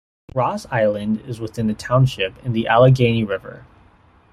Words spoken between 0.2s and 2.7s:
Ross Island is within the township in the